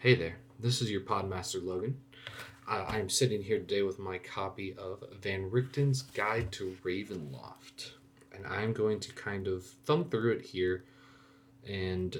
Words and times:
Hey 0.00 0.14
there, 0.14 0.36
this 0.58 0.80
is 0.80 0.90
your 0.90 1.02
Podmaster 1.02 1.62
Logan. 1.62 2.00
Uh, 2.66 2.86
I'm 2.88 3.10
sitting 3.10 3.42
here 3.42 3.58
today 3.58 3.82
with 3.82 3.98
my 3.98 4.16
copy 4.16 4.74
of 4.78 5.04
Van 5.20 5.50
Richten's 5.50 6.00
Guide 6.00 6.50
to 6.52 6.74
Ravenloft, 6.82 7.90
and 8.32 8.46
I'm 8.46 8.72
going 8.72 8.98
to 9.00 9.12
kind 9.12 9.46
of 9.46 9.62
thumb 9.62 10.08
through 10.08 10.32
it 10.32 10.40
here 10.40 10.84
and 11.68 12.16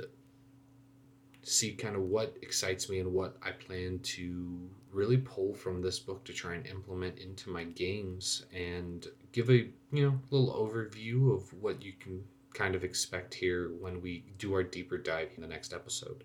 see 1.43 1.73
kind 1.73 1.97
of 1.97 2.03
what 2.03 2.37
excites 2.43 2.91
me 2.91 3.01
and 3.01 3.15
what 3.15 3.39
I 3.43 3.53
plan 3.53 4.01
to 4.01 4.69
really 4.93 5.17
pull 5.17 5.55
from 5.55 5.81
this 5.81 6.01
book 6.01 6.23
to 6.27 6.35
try 6.35 6.57
and 6.57 6.67
implement 6.67 7.19
into 7.19 7.49
my 7.49 7.65
games 7.65 8.45
and 8.55 9.07
give 9.33 9.49
a 9.49 9.71
you 9.91 10.05
know 10.07 10.21
little 10.29 10.55
overview 10.55 11.35
of 11.35 11.51
what 11.55 11.83
you 11.83 11.95
can 11.99 12.25
kind 12.53 12.75
of 12.75 12.85
expect 12.85 13.33
here 13.33 13.71
when 13.81 14.03
we 14.03 14.27
do 14.37 14.53
our 14.53 14.63
deeper 14.63 14.99
dive 14.99 15.31
in 15.35 15.41
the 15.41 15.49
next 15.49 15.73
episode. 15.73 16.25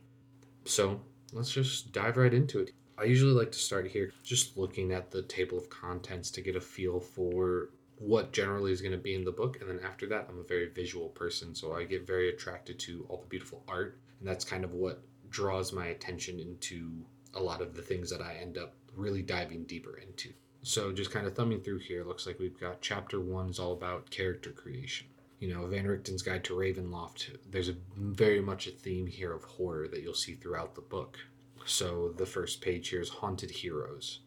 So 0.66 1.00
let's 1.34 1.52
just 1.52 1.92
dive 1.92 2.18
right 2.18 2.34
into 2.34 2.60
it. 2.60 2.72
I 2.98 3.04
usually 3.04 3.34
like 3.34 3.52
to 3.52 3.60
start 3.60 3.88
here 3.88 4.12
just 4.24 4.58
looking 4.58 4.92
at 4.92 5.12
the 5.12 5.22
table 5.24 5.58
of 5.58 5.70
contents 5.70 6.32
to 6.32 6.42
get 6.42 6.56
a 6.56 6.62
feel 6.62 7.00
for 7.00 7.70
what 7.98 8.32
generally 8.32 8.72
is 8.72 8.82
going 8.82 8.94
to 8.94 8.98
be 8.98 9.16
in 9.16 9.26
the 9.26 9.32
book. 9.32 9.58
And 9.60 9.70
then 9.70 9.80
after 9.86 10.08
that, 10.08 10.28
I'm 10.30 10.40
a 10.40 10.44
very 10.44 10.68
visual 10.70 11.10
person. 11.10 11.54
So 11.56 11.74
I 11.74 11.84
get 11.84 12.08
very 12.08 12.30
attracted 12.30 12.80
to 12.80 13.06
all 13.10 13.18
the 13.18 13.28
beautiful 13.28 13.64
art. 13.68 13.98
And 14.20 14.28
that's 14.28 14.46
kind 14.46 14.64
of 14.64 14.74
what 14.74 15.02
draws 15.30 15.74
my 15.74 15.88
attention 15.88 16.40
into 16.40 16.90
a 17.34 17.42
lot 17.42 17.62
of 17.62 17.76
the 17.76 17.82
things 17.82 18.10
that 18.12 18.22
I 18.22 18.36
end 18.36 18.58
up 18.58 18.74
really 18.96 19.22
diving 19.22 19.64
deeper 19.64 19.98
into. 19.98 20.30
So 20.64 20.92
just 20.94 21.12
kind 21.12 21.28
of 21.28 21.36
thumbing 21.36 21.62
through 21.62 21.80
here, 21.80 22.06
looks 22.06 22.26
like 22.26 22.40
we've 22.40 22.60
got 22.60 22.82
chapter 22.82 23.20
one 23.20 23.50
is 23.50 23.60
all 23.60 23.74
about 23.74 24.10
character 24.10 24.52
creation 24.52 25.08
you 25.40 25.54
know, 25.54 25.66
Van 25.68 25.86
Richten's 25.86 26.22
Guide 26.22 26.44
to 26.46 26.54
Ravenloft, 26.54 27.38
there's 27.50 27.70
a 27.70 27.76
very 27.98 28.42
much 28.42 28.68
a 28.68 28.72
theme 28.72 29.08
here 29.08 29.34
of 29.34 29.44
horror 29.44 29.88
that 29.88 30.02
you'll 30.02 30.14
see 30.14 30.36
throughout 30.36 30.76
the 30.76 30.82
book. 30.82 31.18
So 31.66 32.14
the 32.18 32.26
first 32.26 32.62
page 32.62 32.90
here 32.90 33.02
is 33.02 33.10
Haunted 33.10 33.50
Heroes, 33.50 34.20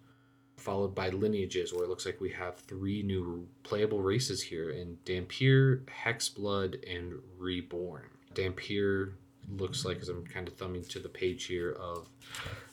followed 0.57 0.95
by 0.95 1.11
Lineages, 1.11 1.73
where 1.73 1.85
it 1.85 1.89
looks 1.89 2.05
like 2.05 2.21
we 2.21 2.31
have 2.31 2.57
three 2.57 3.03
new 3.03 3.47
playable 3.63 4.03
races 4.03 4.43
here 4.43 4.71
in 4.71 4.99
Dhampir, 5.05 5.85
Hexblood, 5.85 6.83
and 6.93 7.15
Reborn. 7.39 8.05
Dhampir 8.35 9.13
looks 9.57 9.85
like, 9.85 9.99
as 10.01 10.09
I'm 10.09 10.27
kind 10.27 10.49
of 10.49 10.55
thumbing 10.55 10.85
to 10.85 10.99
the 10.99 11.09
page 11.09 11.47
here, 11.47 11.73
of 11.81 12.09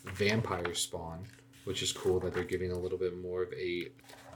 Vampire 0.03 0.73
Spawn, 0.73 1.25
which 1.64 1.81
is 1.81 1.92
cool 1.92 2.20
that 2.20 2.33
they're 2.33 2.44
giving 2.44 2.72
a 2.72 2.77
little 2.77 2.97
bit 2.97 3.22
more 3.22 3.44
of 3.44 3.53
a 3.53 3.88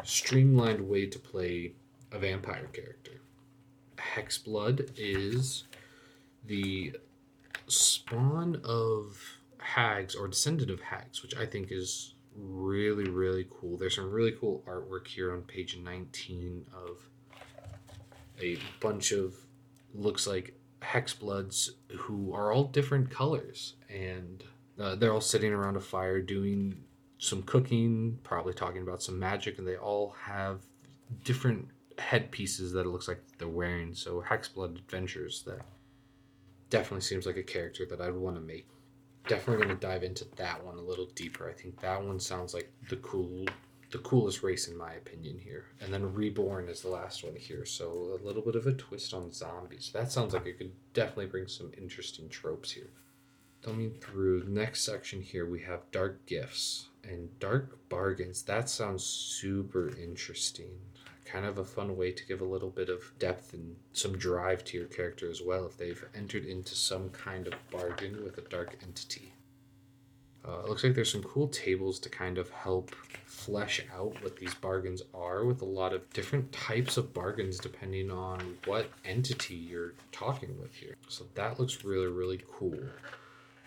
streamlined 0.04 0.80
way 0.80 1.06
to 1.06 1.20
play 1.20 1.74
a 2.12 2.20
vampire 2.20 2.70
character. 2.72 3.20
Hexblood 4.20 4.92
is 4.98 5.64
the 6.46 6.94
spawn 7.68 8.62
of 8.64 9.20
hags 9.60 10.16
or 10.16 10.28
descendant 10.28 10.72
of 10.72 10.82
hags, 10.82 11.22
which 11.22 11.36
I 11.36 11.46
think 11.46 11.72
is 11.72 12.14
really, 12.36 13.10
really 13.10 13.48
cool. 13.50 13.78
There's 13.78 13.96
some 13.96 14.12
really 14.12 14.32
cool 14.32 14.64
artwork 14.68 15.08
here 15.08 15.34
on 15.34 15.42
page 15.44 15.78
19 15.78 16.66
of 16.74 16.98
a 18.42 18.58
bunch 18.80 19.12
of 19.12 19.36
looks 19.94 20.26
like 20.26 20.56
hexbloods 20.82 21.72
who 21.98 22.34
are 22.34 22.52
all 22.54 22.64
different 22.64 23.10
colors 23.10 23.76
and 23.90 24.44
uh, 24.80 24.96
they're 24.96 25.12
all 25.12 25.20
sitting 25.20 25.52
around 25.52 25.76
a 25.76 25.82
fire 25.82 26.22
doing 26.22 26.84
some 27.18 27.44
cooking, 27.44 28.18
probably 28.24 28.54
talking 28.54 28.82
about 28.82 29.04
some 29.04 29.20
magic, 29.20 29.58
and 29.58 29.68
they 29.68 29.76
all 29.76 30.16
have 30.24 30.62
different 31.26 31.68
headpieces 32.00 32.72
that 32.74 32.86
it 32.86 32.90
looks 32.90 33.08
like 33.08 33.22
they're 33.38 33.48
wearing. 33.48 33.94
So 33.94 34.24
Hexblood 34.28 34.78
Adventures 34.78 35.44
that 35.46 35.62
definitely 36.70 37.02
seems 37.02 37.26
like 37.26 37.38
a 37.38 37.44
character 37.44 37.86
that 37.86 38.02
I'd 38.02 38.16
want 38.16 38.36
to 38.36 38.42
make. 38.42 38.68
Definitely 39.28 39.66
going 39.66 39.78
to 39.78 39.88
dive 39.88 40.04
into 40.04 40.26
that 40.38 40.64
one 40.64 40.78
a 40.78 40.82
little 40.82 41.08
deeper. 41.16 41.50
I 41.50 41.54
think 41.54 41.80
that 41.82 42.04
one 42.04 42.20
sounds 42.20 42.54
like 42.54 42.72
the 42.90 42.96
cool, 42.98 43.46
the 43.92 44.00
coolest 44.00 44.44
race 44.44 44.68
in 44.68 44.78
my 44.78 44.94
opinion 44.94 45.38
here. 45.38 45.66
And 45.82 45.94
then 45.94 46.14
Reborn 46.14 46.70
is 46.70 46.82
the 46.82 46.90
last 46.90 47.24
one 47.24 47.36
here, 47.36 47.66
so 47.66 48.18
a 48.22 48.26
little 48.26 48.42
bit 48.42 48.56
of 48.56 48.66
a 48.66 48.74
twist 48.74 49.14
on 49.14 49.32
zombies. 49.32 49.92
That 49.94 50.12
sounds 50.12 50.34
like 50.34 50.46
it 50.46 50.58
could 50.58 50.72
definitely 50.94 51.28
bring 51.28 51.48
some 51.48 51.72
interesting 51.78 52.30
tropes 52.30 52.72
here. 52.72 52.90
Thumbing 53.62 53.92
through 54.00 54.44
the 54.44 54.52
next 54.52 54.84
section 54.84 55.22
here, 55.22 55.46
we 55.46 55.62
have 55.62 55.92
Dark 55.92 56.26
Gifts 56.26 56.88
and 57.04 57.38
Dark 57.40 57.78
Bargains. 57.90 58.42
That 58.44 58.70
sounds 58.70 59.04
super 59.04 59.90
interesting 60.02 60.80
kind 61.32 61.46
of 61.46 61.58
a 61.58 61.66
fun 61.66 61.96
way 61.96 62.12
to 62.12 62.26
give 62.26 62.42
a 62.42 62.46
little 62.46 62.70
bit 62.70 62.90
of 62.90 63.12
depth 63.20 63.54
and 63.54 63.76
some 63.94 64.18
drive 64.18 64.64
to 64.66 64.78
your 64.78 64.88
character 64.88 65.30
as 65.30 65.42
well 65.42 65.66
if 65.66 65.78
they've 65.78 66.04
entered 66.16 66.46
into 66.46 66.76
some 66.76 67.10
kind 67.10 67.48
of 67.48 67.54
bargain 67.72 68.24
with 68.24 68.38
a 68.38 68.42
dark 68.50 68.78
entity. 68.82 69.34
Uh, 70.48 70.60
it 70.60 70.70
looks 70.70 70.84
like 70.84 70.96
there's 70.96 71.12
some 71.12 71.24
cool 71.24 71.48
tables 71.50 72.00
to 72.00 72.10
kind 72.10 72.38
of 72.38 72.50
help 72.50 72.96
flesh 73.26 73.82
out 73.94 74.16
what 74.24 74.38
these 74.38 74.54
bargains 74.56 75.02
are 75.14 75.46
with 75.46 75.62
a 75.62 75.66
lot 75.66 75.94
of 75.94 76.10
different 76.14 76.52
types 76.52 76.98
of 76.98 77.14
bargains 77.14 77.60
depending 77.60 78.10
on 78.10 78.58
what 78.66 78.90
entity 79.06 79.56
you're 79.56 79.94
talking 80.12 80.58
with 80.60 80.74
here. 80.74 80.96
So 81.08 81.26
that 81.36 81.60
looks 81.60 81.84
really, 81.84 82.08
really 82.08 82.42
cool. 82.52 82.80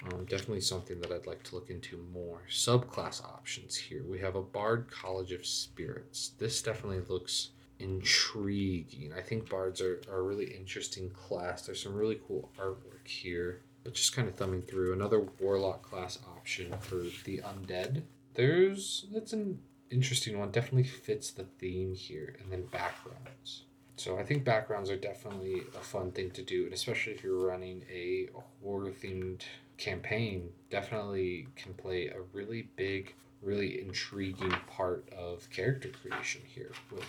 Um, 0.05 0.25
definitely 0.25 0.61
something 0.61 1.01
that 1.01 1.13
I'd 1.13 1.27
like 1.27 1.43
to 1.45 1.55
look 1.55 1.71
into 1.71 2.05
more. 2.13 2.43
Subclass 2.51 3.25
options 3.25 3.77
here. 3.77 4.03
We 4.05 4.19
have 4.19 4.35
a 4.35 4.43
Bard 4.43 4.91
College 4.91 5.33
of 5.33 5.47
Spirits. 5.47 6.33
This 6.39 6.61
definitely 6.61 7.03
looks 7.09 7.51
intriguing. 7.79 9.13
I 9.17 9.21
think 9.21 9.49
Bards 9.49 9.81
are, 9.81 10.01
are 10.11 10.19
a 10.19 10.23
really 10.23 10.47
interesting 10.47 11.11
class. 11.11 11.63
There's 11.63 11.83
some 11.83 11.95
really 11.95 12.21
cool 12.27 12.51
artwork 12.59 13.07
here. 13.07 13.61
But 13.85 13.95
just 13.95 14.15
kind 14.15 14.29
of 14.29 14.35
thumbing 14.35 14.63
through 14.63 14.93
another 14.93 15.27
Warlock 15.41 15.83
class 15.83 16.19
option 16.37 16.73
for 16.81 17.03
the 17.25 17.39
Undead. 17.39 18.03
There's 18.35 19.07
that's 19.13 19.33
an 19.33 19.59
interesting 19.91 20.39
one. 20.39 20.51
Definitely 20.51 20.85
fits 20.85 21.31
the 21.33 21.45
theme 21.59 21.95
here. 21.95 22.37
And 22.41 22.51
then 22.51 22.67
backgrounds. 22.67 23.65
So 23.97 24.19
I 24.19 24.25
think 24.25 24.45
backgrounds 24.45 24.91
are 24.91 24.97
definitely 24.97 25.63
a 25.77 25.81
fun 25.81 26.13
thing 26.13 26.31
to 26.33 26.43
do, 26.43 26.65
and 26.65 26.73
especially 26.73 27.13
if 27.13 27.23
you're 27.23 27.47
running 27.47 27.85
a 27.93 28.29
horror 28.61 28.91
themed 28.91 29.43
campaign 29.83 30.49
definitely 30.71 31.49
can 31.57 31.75
play 31.75 32.07
a 32.07 32.21
really 32.33 32.69
big, 32.77 33.15
really 33.43 33.81
intriguing 33.81 34.55
part 34.69 35.09
of 35.13 35.51
character 35.51 35.89
creation 35.89 36.41
here, 36.47 36.71
with 36.93 37.05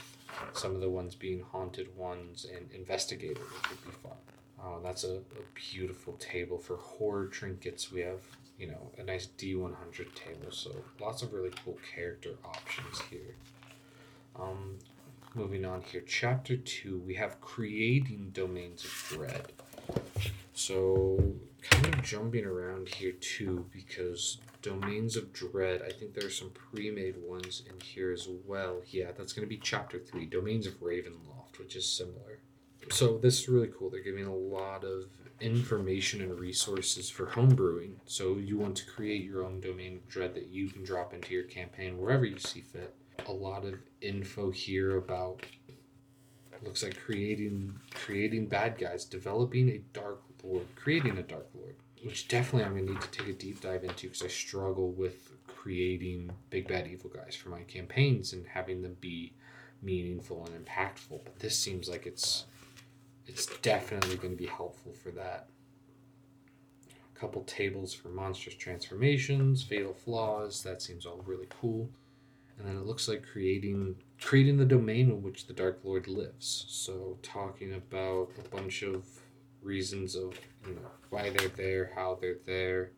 some 0.53 0.73
of 0.73 0.81
the 0.81 0.89
ones 0.89 1.13
being 1.13 1.43
haunted 1.51 1.95
ones 1.95 2.47
and 2.51 2.67
investigator, 2.71 3.41
which 3.41 3.69
would 3.69 3.85
be 3.85 3.91
fun. 4.01 4.17
Uh, 4.59 4.79
that's 4.83 5.03
a, 5.03 5.17
a 5.17 5.43
beautiful 5.53 6.13
table 6.13 6.57
for 6.57 6.77
horror 6.77 7.27
trinkets. 7.27 7.91
We 7.91 8.01
have, 8.01 8.21
you 8.57 8.67
know, 8.67 8.91
a 8.97 9.03
nice 9.03 9.27
D100 9.37 10.15
table, 10.15 10.51
so 10.51 10.71
lots 10.99 11.21
of 11.21 11.31
really 11.31 11.51
cool 11.63 11.77
character 11.93 12.31
options 12.43 13.01
here. 13.11 13.35
Um, 14.35 14.79
moving 15.35 15.63
on 15.63 15.81
here, 15.83 16.01
chapter 16.07 16.57
two, 16.57 16.97
we 17.05 17.13
have 17.15 17.39
creating 17.39 18.31
domains 18.33 18.83
of 18.83 18.91
dread. 19.09 19.51
So 20.55 21.35
kind 21.63 21.93
of 21.93 22.03
jumping 22.03 22.45
around 22.45 22.89
here 22.89 23.13
too 23.13 23.65
because 23.71 24.37
Domains 24.61 25.15
of 25.15 25.33
Dread, 25.33 25.81
I 25.85 25.91
think 25.91 26.13
there 26.13 26.27
are 26.27 26.31
some 26.31 26.51
pre-made 26.51 27.15
ones 27.17 27.63
in 27.69 27.79
here 27.79 28.11
as 28.11 28.27
well. 28.45 28.81
Yeah, 28.87 29.11
that's 29.17 29.33
going 29.33 29.47
to 29.47 29.49
be 29.49 29.61
chapter 29.61 29.99
3, 29.99 30.25
Domains 30.25 30.67
of 30.67 30.79
Ravenloft, 30.79 31.59
which 31.59 31.75
is 31.75 31.85
similar. 31.85 32.39
So 32.91 33.17
this 33.17 33.39
is 33.41 33.49
really 33.49 33.69
cool. 33.77 33.89
They're 33.89 34.03
giving 34.03 34.25
a 34.25 34.35
lot 34.35 34.83
of 34.83 35.05
information 35.39 36.21
and 36.21 36.39
resources 36.39 37.09
for 37.09 37.27
homebrewing. 37.27 37.95
So 38.05 38.37
you 38.37 38.57
want 38.57 38.77
to 38.77 38.85
create 38.85 39.23
your 39.23 39.43
own 39.43 39.59
domain 39.59 39.97
of 39.97 40.07
dread 40.07 40.33
that 40.35 40.47
you 40.47 40.69
can 40.69 40.83
drop 40.83 41.13
into 41.13 41.33
your 41.33 41.43
campaign 41.43 41.97
wherever 41.97 42.25
you 42.25 42.39
see 42.39 42.61
fit. 42.61 42.93
A 43.27 43.31
lot 43.31 43.65
of 43.65 43.75
info 44.01 44.51
here 44.51 44.97
about 44.97 45.45
looks 46.63 46.83
like 46.83 46.97
creating 46.97 47.73
creating 47.93 48.47
bad 48.47 48.77
guys, 48.77 49.05
developing 49.05 49.69
a 49.69 49.79
dark 49.91 50.21
lord, 50.43 50.67
creating 50.75 51.17
a 51.17 51.23
dark 51.23 51.47
lord, 51.55 51.75
which 52.03 52.27
definitely 52.27 52.65
I'm 52.65 52.75
gonna 52.77 52.91
need 52.91 53.01
to 53.01 53.11
take 53.11 53.27
a 53.27 53.33
deep 53.33 53.61
dive 53.61 53.83
into 53.83 54.07
because 54.07 54.23
I 54.23 54.27
struggle 54.27 54.91
with 54.91 55.31
creating 55.47 56.31
big 56.49 56.67
bad 56.67 56.87
evil 56.87 57.09
guys 57.09 57.35
for 57.35 57.49
my 57.49 57.61
campaigns 57.63 58.33
and 58.33 58.45
having 58.45 58.81
them 58.81 58.97
be 58.99 59.33
meaningful 59.81 60.45
and 60.45 60.65
impactful. 60.65 61.23
But 61.23 61.39
this 61.39 61.57
seems 61.57 61.89
like 61.89 62.05
it's 62.05 62.45
it's 63.25 63.45
definitely 63.61 64.17
going 64.17 64.33
to 64.33 64.37
be 64.37 64.47
helpful 64.47 64.91
for 64.91 65.11
that. 65.11 65.47
A 67.15 67.19
couple 67.19 67.43
tables 67.43 67.93
for 67.93 68.09
monstrous 68.09 68.55
transformations, 68.55 69.63
fatal 69.63 69.93
flaws. 69.93 70.61
That 70.63 70.81
seems 70.81 71.05
all 71.05 71.23
really 71.25 71.47
cool. 71.61 71.89
And 72.57 72.67
then 72.67 72.75
it 72.75 72.85
looks 72.85 73.07
like 73.07 73.25
creating 73.25 73.95
creating 74.19 74.57
the 74.57 74.65
domain 74.65 75.09
in 75.09 75.21
which 75.21 75.47
the 75.47 75.53
Dark 75.53 75.79
Lord 75.83 76.07
lives. 76.07 76.65
So 76.67 77.17
talking 77.21 77.73
about 77.73 78.29
a 78.37 78.49
bunch 78.55 78.83
of 78.83 79.05
reasons 79.63 80.15
of 80.15 80.37
you 80.67 80.75
know 80.75 80.91
why 81.09 81.29
they're 81.29 81.49
there, 81.49 81.91
how 81.95 82.17
they're 82.19 82.39
there, 82.45 82.91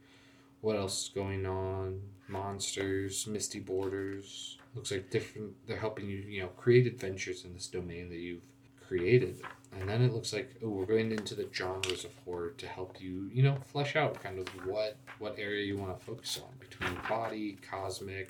what 0.61 0.75
else 0.75 1.03
is 1.03 1.09
going 1.09 1.45
on, 1.45 2.01
monsters, 2.27 3.27
misty 3.27 3.59
borders. 3.59 4.57
Looks 4.73 4.91
like 4.91 5.09
different. 5.09 5.53
They're 5.67 5.77
helping 5.77 6.09
you, 6.09 6.17
you 6.17 6.41
know, 6.41 6.47
create 6.49 6.85
adventures 6.85 7.45
in 7.45 7.53
this 7.53 7.67
domain 7.67 8.09
that 8.09 8.17
you've 8.17 8.43
created, 8.85 9.41
and 9.79 9.87
then 9.87 10.01
it 10.01 10.13
looks 10.13 10.33
like 10.33 10.55
oh, 10.63 10.69
we're 10.69 10.85
going 10.85 11.11
into 11.11 11.35
the 11.35 11.47
genres 11.53 12.03
of 12.03 12.11
horror 12.25 12.51
to 12.57 12.67
help 12.67 13.01
you, 13.01 13.29
you 13.33 13.43
know, 13.43 13.57
flesh 13.71 13.95
out 13.95 14.21
kind 14.21 14.39
of 14.39 14.47
what 14.65 14.97
what 15.19 15.35
area 15.37 15.65
you 15.65 15.77
want 15.77 15.97
to 15.97 16.05
focus 16.05 16.39
on 16.43 16.53
between 16.59 16.97
body, 17.07 17.57
cosmic, 17.69 18.29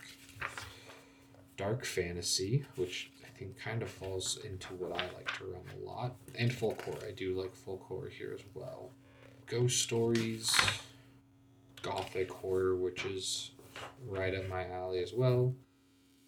dark 1.58 1.86
fantasy, 1.86 2.66
which 2.76 3.10
think 3.38 3.58
kind 3.58 3.82
of 3.82 3.90
falls 3.90 4.40
into 4.44 4.74
what 4.76 4.92
I 4.92 5.04
like 5.16 5.32
to 5.38 5.46
run 5.46 5.64
a 5.76 5.86
lot, 5.86 6.16
and 6.38 6.54
folk 6.54 6.82
horror. 6.82 7.00
I 7.08 7.12
do 7.12 7.40
like 7.40 7.56
folk 7.56 7.84
horror 7.84 8.10
here 8.10 8.34
as 8.34 8.46
well. 8.54 8.92
Ghost 9.48 9.82
stories, 9.82 10.56
gothic 11.82 12.32
horror, 12.32 12.76
which 12.76 13.06
is 13.06 13.52
right 14.08 14.34
up 14.34 14.50
my 14.50 14.68
alley 14.70 15.00
as 15.00 15.14
well. 15.14 15.54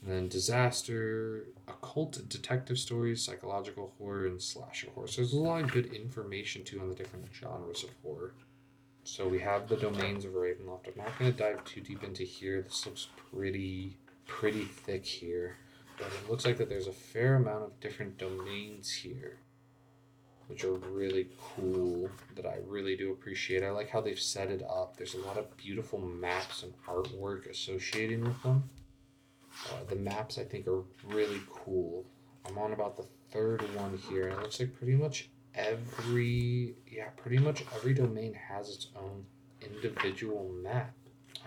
And 0.02 0.12
then 0.12 0.28
disaster, 0.28 1.48
occult 1.68 2.30
detective 2.30 2.78
stories, 2.78 3.24
psychological 3.24 3.94
horror, 3.98 4.28
and 4.28 4.42
slasher 4.42 4.90
horror. 4.94 5.08
So 5.08 5.22
there's 5.22 5.34
a 5.34 5.40
lot 5.40 5.64
of 5.64 5.72
good 5.72 5.94
information 5.94 6.64
too 6.64 6.80
on 6.80 6.90
the 6.90 6.96
different 6.96 7.26
genres 7.34 7.84
of 7.84 7.90
horror. 8.04 8.34
So 9.04 9.28
we 9.28 9.40
have 9.40 9.68
the 9.68 9.78
domains 9.78 10.26
of 10.26 10.34
Ravenloft. 10.34 10.88
I'm 10.88 10.98
not 10.98 11.18
going 11.18 11.32
to 11.32 11.38
dive 11.38 11.64
too 11.64 11.82
deep 11.82 12.04
into 12.04 12.24
here. 12.24 12.62
This 12.62 12.86
looks 12.86 13.08
pretty, 13.32 13.98
pretty 14.28 14.66
thick 14.66 15.06
here. 15.06 15.56
But 15.98 16.08
it 16.08 16.30
looks 16.30 16.46
like 16.46 16.58
that 16.58 16.70
there's 16.70 16.88
a 16.88 16.94
fair 16.94 17.36
amount 17.36 17.64
of 17.64 17.80
different 17.80 18.18
domains 18.18 18.92
here, 18.92 19.40
which 20.48 20.64
are 20.64 20.74
really 20.74 21.30
cool. 21.56 22.10
That 22.36 22.46
I 22.46 22.58
really 22.68 22.96
do 22.96 23.12
appreciate. 23.12 23.64
I 23.64 23.72
like 23.72 23.90
how 23.90 24.02
they've 24.02 24.20
set 24.20 24.52
it 24.52 24.64
up. 24.64 24.96
There's 24.96 25.16
a 25.16 25.22
lot 25.22 25.38
of 25.38 25.56
beautiful 25.58 26.00
maps 26.00 26.64
and 26.64 26.74
artwork 26.88 27.50
associated 27.50 28.24
with 28.24 28.42
them. 28.44 28.70
Uh, 29.70 29.84
the 29.90 29.96
maps 29.96 30.38
I 30.38 30.44
think 30.44 30.68
are 30.68 30.84
really 31.06 31.42
cool. 31.50 32.06
I'm 32.46 32.58
on 32.60 32.74
about 32.74 32.96
the 32.96 33.06
third 33.32 33.62
one 33.76 33.98
here, 34.10 34.28
and 34.28 34.34
it 34.34 34.42
looks 34.42 34.60
like 34.60 34.78
pretty 34.78 34.96
much 34.96 35.30
every 35.56 36.76
yeah, 36.90 37.10
pretty 37.18 37.40
much 37.40 37.64
every 37.76 37.94
domain 37.94 38.34
has 38.34 38.70
its 38.70 38.88
own 38.96 39.26
individual 39.62 40.50
map. 40.62 40.94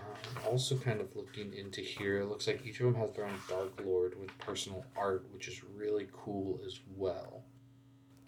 Um, 0.06 0.52
also, 0.52 0.76
kind 0.76 1.00
of 1.00 1.14
looking 1.14 1.52
into 1.54 1.80
here, 1.80 2.20
it 2.20 2.26
looks 2.26 2.46
like 2.46 2.64
each 2.64 2.80
of 2.80 2.86
them 2.86 2.94
has 2.96 3.14
their 3.14 3.26
own 3.26 3.38
Dark 3.48 3.80
Lord 3.84 4.18
with 4.18 4.36
personal 4.38 4.84
art, 4.96 5.26
which 5.32 5.48
is 5.48 5.62
really 5.64 6.08
cool 6.12 6.60
as 6.66 6.80
well. 6.96 7.44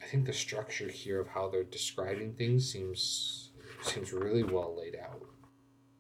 I 0.03 0.07
think 0.07 0.27
the 0.27 0.33
structure 0.33 0.89
here 0.89 1.21
of 1.21 1.29
how 1.29 1.49
they're 1.49 1.65
describing 1.65 2.35
things 2.35 2.71
seems 2.71 3.51
seems 3.83 4.13
really 4.13 4.43
well 4.43 4.77
laid 4.79 4.97
out. 4.97 5.27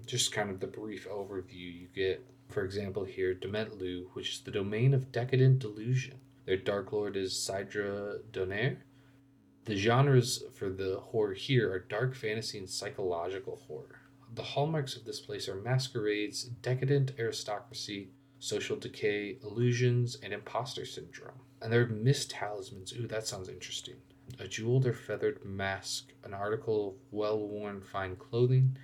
Just 0.06 0.32
kind 0.32 0.50
of 0.50 0.60
the 0.60 0.66
brief 0.66 1.08
overview 1.08 1.80
you 1.80 1.88
get 1.94 2.24
for 2.52 2.64
example, 2.64 3.04
here, 3.04 3.34
Dementlieu, 3.34 4.08
which 4.12 4.32
is 4.32 4.40
the 4.40 4.50
domain 4.50 4.92
of 4.92 5.10
decadent 5.10 5.58
delusion. 5.58 6.20
Their 6.44 6.58
Dark 6.58 6.92
Lord 6.92 7.16
is 7.16 7.32
Saidra 7.32 8.18
d'Honaire. 8.30 8.84
The 9.64 9.76
genres 9.76 10.44
for 10.54 10.68
the 10.68 10.98
horror 11.00 11.34
here 11.34 11.72
are 11.72 11.78
dark 11.78 12.14
fantasy 12.14 12.58
and 12.58 12.68
psychological 12.68 13.56
horror. 13.66 14.00
The 14.34 14.42
hallmarks 14.42 14.96
of 14.96 15.04
this 15.04 15.20
place 15.20 15.46
are 15.46 15.56
masquerades, 15.56 16.44
decadent 16.44 17.12
aristocracy, 17.18 18.08
social 18.38 18.76
decay, 18.76 19.36
illusions, 19.42 20.16
and 20.22 20.32
imposter 20.32 20.86
syndrome. 20.86 21.40
And 21.60 21.70
there 21.70 21.82
are 21.82 21.86
mist 21.86 22.30
talismans. 22.30 22.94
Ooh, 22.94 23.06
that 23.08 23.26
sounds 23.26 23.50
interesting. 23.50 23.96
A 24.38 24.48
jeweled 24.48 24.86
or 24.86 24.94
feathered 24.94 25.44
mask, 25.44 26.12
an 26.24 26.32
article 26.32 26.88
of 26.88 26.94
well 27.10 27.38
worn 27.38 27.82
fine 27.82 28.16
clothing, 28.16 28.78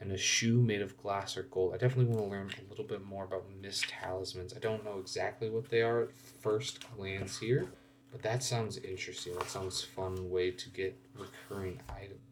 and 0.00 0.12
a 0.12 0.16
shoe 0.16 0.62
made 0.62 0.82
of 0.82 0.96
glass 0.96 1.36
or 1.36 1.42
gold. 1.44 1.74
I 1.74 1.78
definitely 1.78 2.14
want 2.14 2.24
to 2.24 2.30
learn 2.30 2.50
a 2.64 2.70
little 2.70 2.84
bit 2.84 3.04
more 3.04 3.24
about 3.24 3.50
mist 3.60 3.88
talismans. 3.88 4.54
I 4.54 4.60
don't 4.60 4.84
know 4.84 4.98
exactly 4.98 5.50
what 5.50 5.68
they 5.68 5.82
are 5.82 6.02
at 6.02 6.12
first 6.12 6.78
glance 6.94 7.38
here, 7.38 7.66
but 8.12 8.22
that 8.22 8.44
sounds 8.44 8.78
interesting. 8.78 9.34
That 9.34 9.50
sounds 9.50 9.82
fun 9.82 10.30
way 10.30 10.52
to 10.52 10.70
get 10.70 10.96
recurring 11.16 11.80
items. 11.88 12.31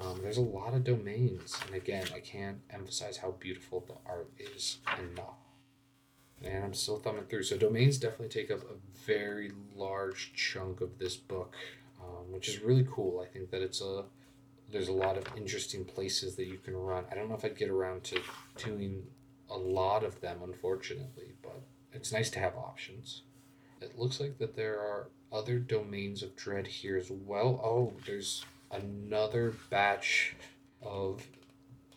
Um, 0.00 0.20
there's 0.22 0.36
a 0.36 0.42
lot 0.42 0.74
of 0.74 0.84
domains, 0.84 1.58
and 1.66 1.74
again, 1.74 2.06
I 2.14 2.20
can't 2.20 2.58
emphasize 2.70 3.16
how 3.16 3.32
beautiful 3.32 3.84
the 3.86 3.94
art 4.06 4.30
is 4.38 4.78
enough. 4.98 5.38
And 6.44 6.64
I'm 6.64 6.74
still 6.74 6.98
thumbing 6.98 7.24
through. 7.24 7.42
So 7.42 7.56
domains 7.56 7.98
definitely 7.98 8.28
take 8.28 8.50
up 8.50 8.60
a 8.60 9.04
very 9.04 9.50
large 9.74 10.32
chunk 10.34 10.80
of 10.80 10.98
this 10.98 11.16
book, 11.16 11.56
um, 12.00 12.30
which 12.30 12.48
is 12.48 12.62
really 12.62 12.86
cool. 12.88 13.20
I 13.20 13.26
think 13.26 13.50
that 13.50 13.60
it's 13.60 13.80
a 13.80 14.04
there's 14.70 14.88
a 14.88 14.92
lot 14.92 15.16
of 15.16 15.24
interesting 15.36 15.84
places 15.84 16.36
that 16.36 16.46
you 16.46 16.58
can 16.58 16.76
run. 16.76 17.04
I 17.10 17.14
don't 17.14 17.28
know 17.28 17.34
if 17.34 17.44
I'd 17.44 17.56
get 17.56 17.70
around 17.70 18.04
to 18.04 18.20
doing 18.56 19.02
a 19.50 19.56
lot 19.56 20.04
of 20.04 20.20
them, 20.20 20.40
unfortunately, 20.44 21.32
but 21.42 21.62
it's 21.92 22.12
nice 22.12 22.30
to 22.30 22.38
have 22.38 22.54
options. 22.54 23.22
It 23.80 23.98
looks 23.98 24.20
like 24.20 24.38
that 24.38 24.56
there 24.56 24.78
are 24.78 25.08
other 25.32 25.58
domains 25.58 26.22
of 26.22 26.36
dread 26.36 26.66
here 26.66 26.98
as 26.98 27.10
well. 27.10 27.60
Oh, 27.64 27.94
there's 28.06 28.44
another 28.70 29.54
batch 29.70 30.34
of 30.82 31.26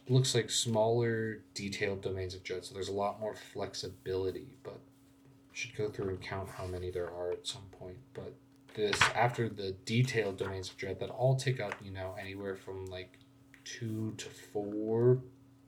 looks 0.08 0.36
like 0.36 0.50
smaller 0.50 1.42
detailed 1.54 2.02
domains 2.02 2.36
of 2.36 2.44
dread. 2.44 2.66
So 2.66 2.74
there's 2.74 2.90
a 2.90 2.94
lot 2.94 3.20
more 3.20 3.36
flexibility, 3.36 4.58
but 4.64 4.80
should 5.54 5.76
go 5.76 5.90
through 5.90 6.10
and 6.10 6.22
count 6.22 6.50
how 6.50 6.66
many 6.66 6.92
there 6.92 7.10
are 7.10 7.32
at 7.32 7.46
some 7.46 7.64
point. 7.78 7.98
But 8.14 8.34
this 8.76 9.00
after 9.16 9.50
the 9.50 9.76
detailed 9.86 10.38
domains 10.38 10.70
of 10.70 10.78
dread 10.78 11.00
that 11.00 11.10
all 11.10 11.36
take 11.36 11.60
up 11.60 11.76
you 11.82 11.92
know 11.92 12.16
anywhere 12.20 12.56
from 12.56 12.86
like 12.86 13.20
two 13.64 14.14
to 14.18 14.30
four 14.30 15.20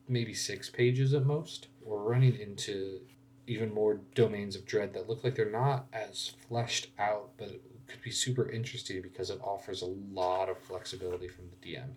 maybe 0.08 0.34
six 0.34 0.70
pages 0.70 1.12
at 1.14 1.24
most 1.24 1.68
we're 1.82 1.98
running 1.98 2.38
into 2.38 3.00
even 3.46 3.72
more 3.72 4.00
domains 4.14 4.56
of 4.56 4.64
dread 4.64 4.92
that 4.94 5.08
look 5.08 5.22
like 5.22 5.34
they're 5.34 5.50
not 5.50 5.86
as 5.92 6.32
fleshed 6.48 6.88
out 6.98 7.30
but 7.36 7.60
could 7.86 8.02
be 8.02 8.10
super 8.10 8.48
interesting 8.48 9.02
because 9.02 9.30
it 9.30 9.40
offers 9.42 9.82
a 9.82 9.94
lot 10.12 10.48
of 10.48 10.58
flexibility 10.58 11.28
from 11.28 11.44
the 11.50 11.74
dm 11.74 11.90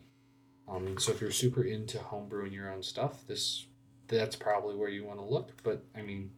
um, 0.68 0.98
so 0.98 1.12
if 1.12 1.22
you're 1.22 1.32
super 1.32 1.64
into 1.64 1.98
homebrewing 1.98 2.54
your 2.54 2.72
own 2.72 2.84
stuff 2.84 3.26
this 3.28 3.66
that's 4.08 4.36
probably 4.36 4.76
where 4.76 4.90
you 4.90 5.06
want 5.06 5.20
to 5.20 5.26
look 5.26 5.52
but 5.64 5.84
i 5.96 6.02
mean 6.02 6.30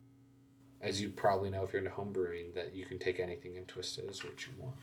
as 0.81 1.01
you 1.01 1.10
probably 1.10 1.50
know 1.50 1.63
if 1.63 1.74
you're 1.74 1.84
into 1.84 1.96
homebrewing, 1.96 2.54
that 2.56 2.74
you 2.74 2.86
can 2.86 3.00
take 3.00 3.19
anything 3.19 3.57
and 3.57 3.68
twist 3.68 3.98
it 3.98 4.06
as 4.10 4.24
what 4.24 4.46
you 4.46 4.54
want. 4.57 4.75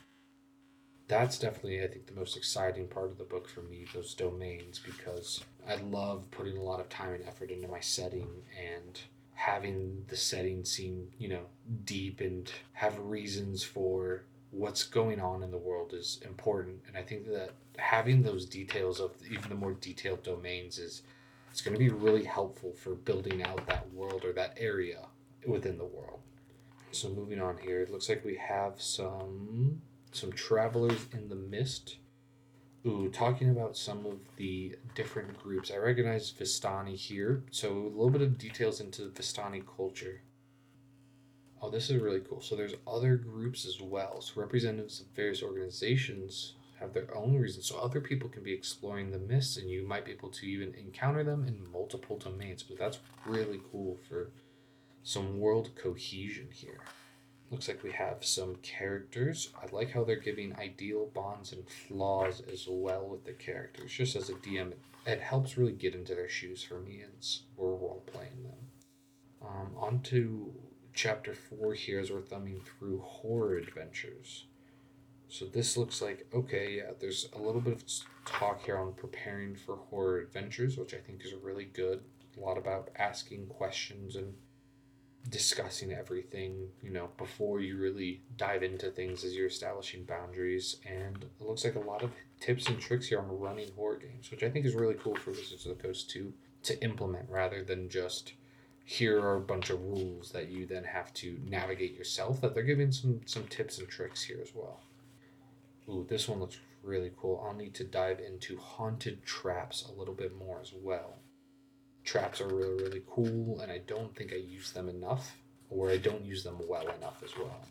That's 1.08 1.38
definitely, 1.38 1.82
I 1.82 1.86
think, 1.86 2.06
the 2.06 2.18
most 2.18 2.36
exciting 2.36 2.88
part 2.88 3.10
of 3.10 3.18
the 3.18 3.24
book 3.24 3.48
for 3.48 3.62
me, 3.62 3.86
those 3.94 4.14
domains, 4.14 4.80
because 4.84 5.42
I 5.66 5.76
love 5.76 6.28
putting 6.32 6.56
a 6.56 6.62
lot 6.62 6.80
of 6.80 6.88
time 6.88 7.14
and 7.14 7.24
effort 7.24 7.50
into 7.50 7.68
my 7.68 7.80
setting 7.80 8.28
and 8.58 9.00
having 9.32 10.04
the 10.08 10.16
setting 10.16 10.64
seem, 10.64 11.08
you 11.18 11.28
know, 11.28 11.46
deep 11.84 12.20
and 12.20 12.50
have 12.72 12.98
reasons 12.98 13.62
for 13.62 14.24
what's 14.56 14.84
going 14.84 15.20
on 15.20 15.42
in 15.42 15.50
the 15.50 15.58
world 15.58 15.92
is 15.92 16.18
important. 16.24 16.80
And 16.88 16.96
I 16.96 17.02
think 17.02 17.26
that 17.26 17.50
having 17.78 18.22
those 18.22 18.46
details 18.46 19.00
of 19.00 19.12
even 19.30 19.48
the 19.48 19.54
more 19.54 19.74
detailed 19.74 20.22
domains 20.22 20.78
is 20.78 21.02
it's 21.50 21.60
going 21.60 21.74
to 21.74 21.78
be 21.78 21.90
really 21.90 22.24
helpful 22.24 22.72
for 22.72 22.94
building 22.94 23.42
out 23.42 23.66
that 23.66 23.92
world 23.92 24.24
or 24.24 24.32
that 24.32 24.56
area 24.58 25.06
within 25.46 25.78
the 25.78 25.84
world. 25.84 26.20
So 26.92 27.10
moving 27.10 27.40
on 27.40 27.58
here, 27.58 27.82
it 27.82 27.90
looks 27.90 28.08
like 28.08 28.24
we 28.24 28.36
have 28.36 28.80
some 28.80 29.82
some 30.12 30.32
travelers 30.32 31.06
in 31.12 31.28
the 31.28 31.36
mist. 31.36 31.96
Ooh, 32.86 33.10
talking 33.10 33.50
about 33.50 33.76
some 33.76 34.06
of 34.06 34.20
the 34.36 34.76
different 34.94 35.36
groups. 35.42 35.70
I 35.70 35.76
recognize 35.76 36.32
Vistani 36.32 36.96
here, 36.96 37.42
so 37.50 37.72
a 37.72 37.88
little 37.88 38.10
bit 38.10 38.22
of 38.22 38.38
details 38.38 38.80
into 38.80 39.02
the 39.02 39.10
Vistani 39.10 39.62
culture. 39.76 40.22
Oh, 41.62 41.70
this 41.70 41.90
is 41.90 42.00
really 42.00 42.20
cool. 42.20 42.40
So 42.40 42.54
there's 42.54 42.74
other 42.86 43.16
groups 43.16 43.64
as 43.64 43.80
well. 43.80 44.20
So 44.20 44.40
representatives 44.40 45.00
of 45.00 45.06
various 45.16 45.42
organizations 45.42 46.54
have 46.80 46.92
their 46.92 47.16
own 47.16 47.34
reasons. 47.36 47.66
So 47.66 47.78
other 47.78 48.00
people 48.00 48.28
can 48.28 48.42
be 48.42 48.52
exploring 48.52 49.10
the 49.10 49.18
myths, 49.18 49.56
and 49.56 49.70
you 49.70 49.86
might 49.86 50.04
be 50.04 50.12
able 50.12 50.28
to 50.30 50.46
even 50.46 50.74
encounter 50.74 51.24
them 51.24 51.44
in 51.46 51.72
multiple 51.72 52.18
domains. 52.18 52.62
But 52.62 52.78
that's 52.78 52.98
really 53.24 53.60
cool 53.72 53.98
for 54.08 54.30
some 55.02 55.40
world 55.40 55.70
cohesion 55.76 56.48
here. 56.52 56.80
Looks 57.50 57.68
like 57.68 57.84
we 57.84 57.92
have 57.92 58.24
some 58.24 58.56
characters. 58.56 59.50
I 59.62 59.72
like 59.74 59.92
how 59.92 60.02
they're 60.02 60.16
giving 60.16 60.56
ideal 60.56 61.10
bonds 61.14 61.52
and 61.52 61.64
flaws 61.68 62.42
as 62.52 62.66
well 62.68 63.06
with 63.06 63.24
the 63.24 63.32
characters. 63.32 63.92
Just 63.92 64.16
as 64.16 64.30
a 64.30 64.34
DM, 64.34 64.72
it, 65.06 65.20
helps 65.20 65.56
really 65.56 65.72
get 65.72 65.94
into 65.94 66.16
their 66.16 66.28
shoes 66.28 66.64
for 66.64 66.80
me 66.80 67.04
as 67.20 67.42
we're 67.56 67.68
role 67.68 68.02
playing 68.06 68.42
them. 68.42 69.48
Um, 69.48 69.70
on 69.76 70.00
to 70.04 70.52
chapter 70.96 71.34
four 71.34 71.74
here 71.74 72.00
as 72.00 72.10
we're 72.10 72.22
thumbing 72.22 72.60
through 72.60 73.00
horror 73.00 73.58
adventures. 73.58 74.46
So 75.28 75.44
this 75.44 75.76
looks 75.76 76.00
like 76.00 76.26
okay, 76.34 76.78
yeah. 76.78 76.92
There's 76.98 77.28
a 77.34 77.38
little 77.38 77.60
bit 77.60 77.74
of 77.74 77.84
talk 78.24 78.64
here 78.64 78.78
on 78.78 78.94
preparing 78.94 79.54
for 79.54 79.76
horror 79.76 80.18
adventures, 80.18 80.76
which 80.76 80.94
I 80.94 80.98
think 80.98 81.24
is 81.24 81.34
really 81.34 81.66
good. 81.66 82.00
A 82.36 82.40
lot 82.40 82.58
about 82.58 82.88
asking 82.96 83.46
questions 83.46 84.16
and 84.16 84.34
discussing 85.28 85.92
everything, 85.92 86.68
you 86.82 86.90
know, 86.90 87.10
before 87.18 87.60
you 87.60 87.76
really 87.76 88.22
dive 88.36 88.62
into 88.62 88.90
things 88.90 89.24
as 89.24 89.34
you're 89.34 89.48
establishing 89.48 90.04
boundaries. 90.04 90.76
And 90.86 91.24
it 91.24 91.44
looks 91.44 91.64
like 91.64 91.74
a 91.74 91.80
lot 91.80 92.02
of 92.02 92.10
tips 92.40 92.68
and 92.68 92.80
tricks 92.80 93.08
here 93.08 93.18
on 93.18 93.38
running 93.38 93.70
horror 93.76 93.96
games, 93.96 94.30
which 94.30 94.42
I 94.42 94.50
think 94.50 94.64
is 94.64 94.74
really 94.74 94.94
cool 94.94 95.16
for 95.16 95.30
Wizards 95.30 95.66
of 95.66 95.76
the 95.76 95.82
Coast 95.82 96.08
to 96.10 96.32
to 96.62 96.82
implement 96.82 97.28
rather 97.28 97.62
than 97.62 97.88
just 97.88 98.32
here 98.88 99.20
are 99.20 99.34
a 99.34 99.40
bunch 99.40 99.68
of 99.70 99.82
rules 99.82 100.30
that 100.30 100.48
you 100.48 100.64
then 100.64 100.84
have 100.84 101.12
to 101.12 101.36
navigate 101.44 101.98
yourself. 101.98 102.40
That 102.40 102.54
they're 102.54 102.62
giving 102.62 102.92
some 102.92 103.20
some 103.26 103.42
tips 103.48 103.78
and 103.78 103.88
tricks 103.88 104.22
here 104.22 104.38
as 104.40 104.54
well. 104.54 104.80
Ooh, 105.88 106.06
this 106.08 106.28
one 106.28 106.38
looks 106.38 106.60
really 106.84 107.10
cool. 107.16 107.44
I'll 107.44 107.52
need 107.52 107.74
to 107.74 107.84
dive 107.84 108.20
into 108.20 108.56
haunted 108.56 109.24
traps 109.24 109.84
a 109.88 109.98
little 109.98 110.14
bit 110.14 110.36
more 110.36 110.60
as 110.60 110.72
well. 110.72 111.16
Traps 112.04 112.40
are 112.40 112.46
really, 112.46 112.80
really 112.84 113.02
cool, 113.08 113.58
and 113.60 113.72
I 113.72 113.78
don't 113.78 114.14
think 114.14 114.32
I 114.32 114.36
use 114.36 114.70
them 114.70 114.88
enough, 114.88 115.36
or 115.68 115.90
I 115.90 115.96
don't 115.96 116.24
use 116.24 116.44
them 116.44 116.58
well 116.68 116.88
enough 116.88 117.24
as 117.24 117.36
well. 117.36 117.66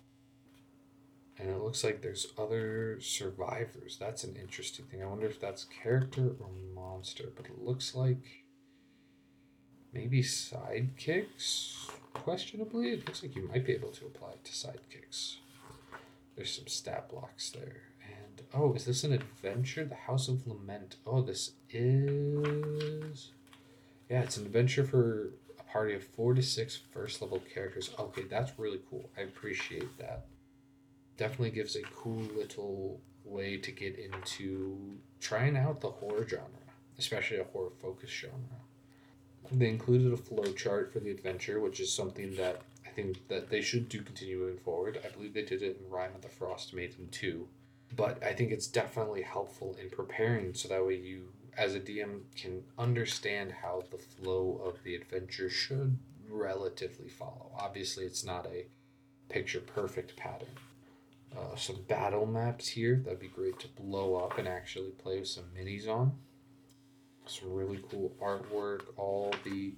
And 1.40 1.50
it 1.50 1.62
looks 1.62 1.82
like 1.82 2.02
there's 2.02 2.28
other 2.38 3.00
survivors. 3.00 3.96
That's 3.98 4.26
an 4.26 4.36
interesting 4.36 4.86
thing. 4.86 5.02
I 5.02 5.06
wonder 5.06 5.28
if 5.28 5.40
that's 5.40 5.64
character 5.64 6.36
or 6.42 6.50
monster, 6.74 7.32
but 7.34 7.46
it 7.46 7.64
looks 7.64 7.96
like 7.96 8.45
maybe 9.96 10.22
sidekicks? 10.22 11.90
Questionably, 12.14 12.92
it 12.92 13.08
looks 13.08 13.24
like 13.24 13.36
you 13.36 13.48
might 13.48 13.66
be 13.66 13.74
able 13.74 13.90
to 13.90 14.06
apply 14.06 14.32
it 14.32 14.44
to 14.44 14.52
sidekicks. 14.52 15.38
There's 16.36 16.56
some 16.56 16.68
stat 16.68 17.10
blocks 17.10 17.50
there. 17.50 17.82
And 18.06 18.42
oh, 18.54 18.74
is 18.74 18.86
this 18.86 19.04
an 19.04 19.14
adventure? 19.14 19.86
The 19.86 19.96
House 19.96 20.28
of 20.28 20.46
Lament. 20.46 20.98
Oh, 21.08 21.22
this 21.22 21.54
is. 21.70 23.32
Yeah, 24.10 24.22
it's 24.22 24.38
an 24.38 24.46
adventure 24.46 24.84
for 24.84 25.32
a 25.58 25.64
party 25.64 25.96
of 25.96 26.04
four 26.04 26.34
to 26.34 26.44
six 26.44 26.76
first 26.76 27.22
level 27.22 27.42
characters. 27.54 27.90
Okay, 27.98 28.24
that's 28.30 28.60
really 28.60 28.82
cool. 28.90 29.10
I 29.18 29.22
appreciate 29.22 29.98
that 29.98 30.26
definitely 31.18 31.52
gives 31.52 31.76
a 31.76 31.82
cool 31.96 32.22
little 32.36 33.00
way 33.24 33.58
to 33.58 33.72
get 33.72 33.98
into 33.98 34.98
trying 35.20 35.58
out 35.58 35.80
the 35.82 35.90
horror 35.90 36.28
genre, 36.28 36.46
especially 37.00 37.38
a 37.38 37.46
horror 37.46 37.72
focused 37.82 38.14
genre. 38.14 38.65
They 39.52 39.70
included 39.70 40.14
a 40.14 40.18
flow 40.18 40.52
chart 40.54 40.92
for 40.92 41.00
the 41.00 41.12
adventure, 41.12 41.60
which 41.60 41.80
is 41.80 41.94
something 41.94 42.36
that 42.36 42.62
I 42.86 42.90
think 42.90 43.28
that 43.28 43.50
they 43.50 43.62
should 43.62 43.90
do 43.90 44.02
continue 44.02 44.40
moving 44.40 44.58
forward. 44.58 45.00
I 45.04 45.10
believe 45.10 45.34
they 45.34 45.44
did 45.44 45.62
it 45.62 45.80
in 45.80 45.90
Rime 45.90 46.16
of 46.16 46.22
the 46.22 46.28
Frostmaiden 46.28 47.12
too. 47.12 47.48
But 47.96 48.24
I 48.24 48.34
think 48.34 48.52
it's 48.52 48.68
definitely 48.68 49.22
helpful 49.22 49.76
in 49.82 49.90
preparing 49.90 50.54
so 50.54 50.68
that 50.68 50.86
way 50.86 50.96
you 50.96 51.30
as 51.58 51.76
a 51.76 51.80
DM 51.80 52.22
can 52.36 52.64
understand 52.78 53.52
how 53.52 53.84
the 53.92 53.98
flow 53.98 54.62
of 54.66 54.84
the 54.84 54.96
adventure 54.96 55.50
should 55.50 55.98
relatively 56.30 57.08
follow. 57.08 57.52
Obviously 57.58 58.06
it's 58.06 58.26
not 58.26 58.46
a 58.48 58.66
picture 59.30 59.62
perfect 59.62 60.16
pattern 60.18 60.50
uh, 61.38 61.56
some 61.56 61.82
battle 61.88 62.26
maps 62.26 62.68
here. 62.68 63.02
That'd 63.04 63.20
be 63.20 63.28
great 63.28 63.60
to 63.60 63.68
blow 63.68 64.16
up 64.16 64.38
and 64.38 64.48
actually 64.48 64.92
play 64.92 65.20
with 65.20 65.28
some 65.28 65.46
minis 65.58 65.88
on. 65.88 66.14
Some 67.28 67.54
really 67.54 67.84
cool 67.90 68.12
artwork. 68.22 68.82
All 68.98 69.34
the 69.44 69.74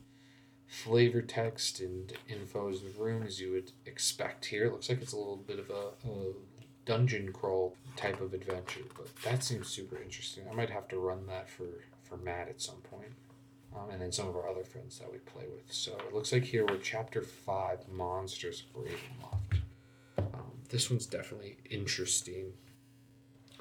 flavor 0.67 1.21
text 1.21 1.79
and 1.79 2.11
info 2.27 2.69
is 2.69 2.81
in 2.81 2.93
the 2.93 2.99
room 2.99 3.23
as 3.23 3.39
you 3.39 3.51
would 3.51 3.71
expect 3.85 4.45
here. 4.45 4.65
It 4.65 4.71
looks 4.73 4.89
like 4.89 5.01
it's 5.01 5.13
a 5.13 5.17
little 5.17 5.37
bit 5.37 5.59
of 5.59 5.69
a, 5.69 6.09
a 6.09 6.33
dungeon 6.85 7.31
crawl 7.31 7.75
type 7.95 8.19
of 8.21 8.33
adventure, 8.33 8.81
but 8.95 9.07
that 9.23 9.43
seems 9.43 9.67
super 9.67 9.97
interesting. 10.01 10.43
I 10.49 10.53
might 10.53 10.69
have 10.69 10.87
to 10.89 10.97
run 10.97 11.25
that 11.27 11.49
for, 11.49 11.85
for 12.03 12.17
Matt 12.17 12.49
at 12.49 12.61
some 12.61 12.81
point. 12.89 13.13
Um, 13.75 13.89
and 13.91 14.01
then 14.01 14.11
some 14.11 14.27
of 14.27 14.35
our 14.35 14.49
other 14.49 14.63
friends 14.63 14.97
that 14.99 15.11
we 15.11 15.19
play 15.19 15.43
with. 15.43 15.71
So 15.71 15.91
it 16.07 16.13
looks 16.13 16.31
like 16.31 16.43
here 16.43 16.65
we're 16.65 16.77
chapter 16.77 17.21
5 17.21 17.89
Monsters 17.89 18.63
of 18.73 18.81
Ravenloft 18.81 19.61
this 20.69 20.89
one's 20.89 21.05
definitely 21.05 21.57
interesting. 21.69 22.53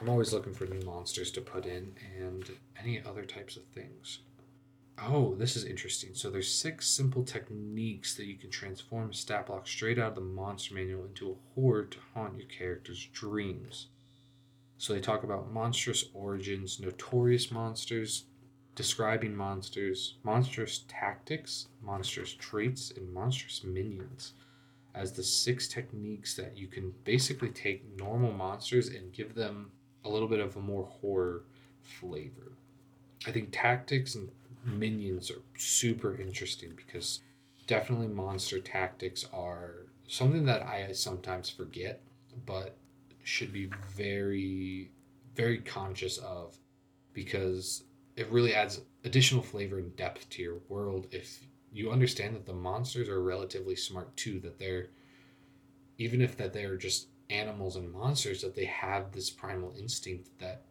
I'm 0.00 0.08
always 0.10 0.32
looking 0.32 0.52
for 0.52 0.66
new 0.66 0.84
monsters 0.84 1.30
to 1.32 1.40
put 1.40 1.64
in 1.64 1.94
and 2.20 2.50
any 2.78 3.02
other 3.02 3.24
types 3.24 3.56
of 3.56 3.64
things. 3.64 4.18
Oh, 4.98 5.34
this 5.34 5.56
is 5.56 5.64
interesting. 5.64 6.10
So 6.14 6.30
there's 6.30 6.52
six 6.52 6.86
simple 6.86 7.22
techniques 7.22 8.14
that 8.14 8.26
you 8.26 8.36
can 8.36 8.50
transform 8.50 9.10
a 9.10 9.14
stat 9.14 9.46
block 9.46 9.66
straight 9.66 9.98
out 9.98 10.10
of 10.10 10.14
the 10.14 10.20
monster 10.20 10.74
manual 10.74 11.04
into 11.04 11.30
a 11.30 11.54
horde 11.54 11.92
to 11.92 11.98
haunt 12.14 12.38
your 12.38 12.46
character's 12.46 13.06
dreams. 13.12 13.88
So 14.78 14.92
they 14.92 15.00
talk 15.00 15.22
about 15.22 15.52
monstrous 15.52 16.04
origins, 16.12 16.78
notorious 16.78 17.50
monsters, 17.50 18.24
describing 18.74 19.34
monsters, 19.34 20.16
monstrous 20.22 20.84
tactics, 20.88 21.68
monstrous 21.82 22.32
traits, 22.34 22.92
and 22.94 23.12
monstrous 23.12 23.64
minions 23.64 24.34
as 24.94 25.12
the 25.12 25.22
six 25.22 25.68
techniques 25.68 26.34
that 26.34 26.56
you 26.56 26.66
can 26.66 26.92
basically 27.04 27.50
take 27.50 27.98
normal 27.98 28.32
monsters 28.32 28.88
and 28.88 29.12
give 29.12 29.34
them 29.34 29.70
a 30.06 30.08
little 30.08 30.28
bit 30.28 30.40
of 30.40 30.56
a 30.56 30.60
more 30.60 30.88
horror 31.00 31.42
flavor. 31.82 32.52
I 33.26 33.32
think 33.32 33.48
tactics 33.52 34.14
and 34.14 34.30
minions 34.64 35.30
are 35.30 35.42
super 35.56 36.16
interesting 36.16 36.72
because 36.76 37.20
definitely 37.66 38.08
monster 38.08 38.60
tactics 38.60 39.26
are 39.32 39.86
something 40.06 40.44
that 40.46 40.62
I 40.62 40.92
sometimes 40.92 41.50
forget, 41.50 42.00
but 42.44 42.76
should 43.22 43.52
be 43.52 43.68
very, 43.96 44.90
very 45.34 45.58
conscious 45.58 46.18
of 46.18 46.56
because 47.12 47.82
it 48.14 48.30
really 48.30 48.54
adds 48.54 48.80
additional 49.04 49.42
flavor 49.42 49.78
and 49.78 49.96
depth 49.96 50.28
to 50.30 50.42
your 50.42 50.58
world 50.68 51.06
if 51.10 51.40
you 51.72 51.90
understand 51.90 52.34
that 52.34 52.46
the 52.46 52.52
monsters 52.52 53.08
are 53.08 53.22
relatively 53.22 53.76
smart 53.76 54.16
too 54.16 54.38
that 54.40 54.58
they're 54.58 54.88
even 55.98 56.20
if 56.20 56.36
that 56.36 56.52
they're 56.52 56.76
just 56.76 57.08
animals 57.30 57.76
and 57.76 57.92
monsters 57.92 58.42
that 58.42 58.54
they 58.54 58.64
have 58.64 59.12
this 59.12 59.30
primal 59.30 59.75
instinct 59.78 60.28
that 60.38 60.62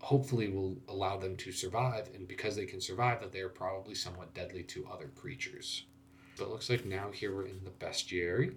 hopefully 0.00 0.48
will 0.48 0.76
allow 0.88 1.16
them 1.16 1.36
to 1.36 1.52
survive. 1.52 2.08
And 2.14 2.26
because 2.26 2.56
they 2.56 2.66
can 2.66 2.80
survive 2.80 3.20
that 3.20 3.32
they 3.32 3.40
are 3.40 3.48
probably 3.48 3.94
somewhat 3.94 4.34
deadly 4.34 4.62
to 4.64 4.86
other 4.92 5.10
creatures. 5.14 5.84
So 6.34 6.44
it 6.44 6.50
looks 6.50 6.70
like 6.70 6.84
now 6.84 7.10
here 7.12 7.34
we're 7.34 7.46
in 7.46 7.60
the 7.64 7.70
bestiary. 7.70 8.54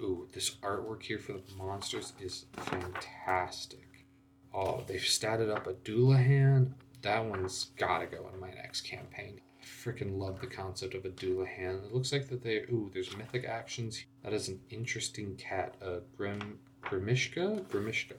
Ooh 0.00 0.28
this 0.32 0.50
artwork 0.62 1.02
here 1.02 1.18
for 1.18 1.32
the 1.32 1.42
monsters 1.56 2.12
is 2.20 2.46
fantastic. 2.56 4.06
Oh 4.54 4.82
they've 4.86 5.00
statted 5.00 5.54
up 5.54 5.66
a 5.66 5.74
Dullahan 5.74 6.72
that 7.02 7.24
one's 7.24 7.70
gotta 7.76 8.06
go 8.06 8.28
in 8.32 8.40
my 8.40 8.50
next 8.50 8.82
campaign 8.82 9.40
freaking 9.62 10.18
love 10.18 10.40
the 10.40 10.46
concept 10.46 10.94
of 10.94 11.04
a 11.04 11.10
Dullahan. 11.10 11.84
It 11.84 11.94
looks 11.94 12.12
like 12.12 12.28
that 12.28 12.42
they 12.42 12.58
ooh, 12.70 12.90
there's 12.92 13.16
mythic 13.16 13.44
actions. 13.44 14.04
That 14.22 14.32
is 14.32 14.48
an 14.48 14.60
interesting 14.70 15.36
cat. 15.36 15.74
Uh 15.82 16.00
Grim 16.16 16.58
Gremishka? 16.82 17.64
Gremishka. 17.66 18.16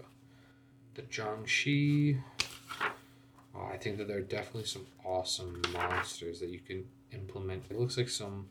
The 0.96 1.04
Jiangshi. 1.04 2.22
Oh, 3.56 3.66
I 3.72 3.78
think 3.78 3.98
that 3.98 4.08
there 4.08 4.18
are 4.18 4.22
definitely 4.22 4.66
some 4.66 4.88
awesome 5.04 5.62
monsters 5.74 6.40
that 6.40 6.50
you 6.50 6.60
can 6.60 6.86
implement. 7.12 7.66
It 7.70 7.80
looks 7.80 7.98
like 7.98 8.10
some 8.10 8.48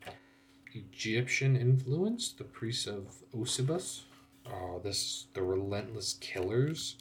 Egyptian 0.74 1.56
influence, 1.56 2.32
the 2.32 2.44
priests 2.44 2.86
of 2.86 3.22
Osybus. 3.34 4.02
Oh, 4.46 4.80
this 4.82 5.26
the 5.34 5.42
relentless 5.42 6.14
killers. 6.20 6.96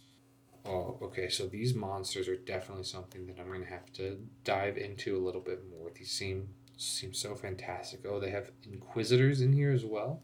Oh, 0.70 1.00
okay. 1.02 1.30
So 1.30 1.48
these 1.48 1.74
monsters 1.74 2.28
are 2.28 2.36
definitely 2.38 2.84
something 2.84 3.26
that 3.26 3.40
I'm 3.40 3.52
to 3.52 3.68
have 3.68 3.92
to 3.94 4.20
dive 4.44 4.78
into 4.78 5.18
a 5.18 5.24
little 5.24 5.42
bit 5.42 5.64
more. 5.68 5.90
These 5.94 6.12
seem 6.12 6.50
seem 6.78 7.14
so 7.14 7.36
fantastic. 7.36 8.06
Oh, 8.08 8.20
they 8.20 8.30
have 8.30 8.52
inquisitors 8.64 9.42
in 9.42 9.52
here 9.52 9.72
as 9.72 9.84
well. 9.84 10.22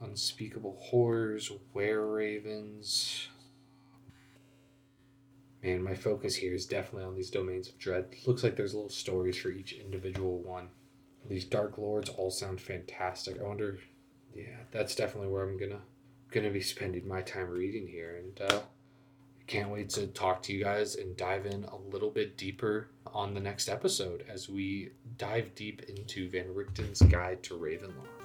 Unspeakable 0.00 0.78
horrors, 0.80 1.52
were 1.74 2.10
ravens. 2.10 3.28
Man, 5.62 5.82
my 5.82 5.94
focus 5.94 6.34
here 6.34 6.54
is 6.54 6.66
definitely 6.66 7.04
on 7.04 7.14
these 7.14 7.30
domains 7.30 7.68
of 7.68 7.78
dread. 7.78 8.06
Looks 8.26 8.42
like 8.42 8.56
there's 8.56 8.74
little 8.74 8.88
stories 8.88 9.36
for 9.36 9.50
each 9.50 9.74
individual 9.74 10.38
one. 10.42 10.70
These 11.28 11.44
dark 11.44 11.78
lords 11.78 12.08
all 12.08 12.32
sound 12.32 12.60
fantastic. 12.60 13.38
I 13.38 13.44
wonder, 13.44 13.78
yeah, 14.34 14.64
that's 14.72 14.96
definitely 14.96 15.28
where 15.28 15.44
I'm 15.44 15.58
gonna 15.58 15.82
gonna 16.32 16.50
be 16.50 16.62
spending 16.62 17.06
my 17.06 17.20
time 17.20 17.48
reading 17.48 17.86
here. 17.86 18.16
And 18.16 18.40
uh, 18.50 18.60
can't 19.52 19.68
wait 19.68 19.90
to 19.90 20.06
talk 20.06 20.42
to 20.42 20.50
you 20.50 20.64
guys 20.64 20.94
and 20.94 21.14
dive 21.14 21.44
in 21.44 21.64
a 21.64 21.76
little 21.92 22.08
bit 22.08 22.38
deeper 22.38 22.88
on 23.12 23.34
the 23.34 23.40
next 23.40 23.68
episode 23.68 24.24
as 24.26 24.48
we 24.48 24.88
dive 25.18 25.54
deep 25.54 25.82
into 25.90 26.26
Van 26.30 26.46
Richten's 26.54 27.02
Guide 27.02 27.42
to 27.42 27.54
Ravenloft. 27.58 28.21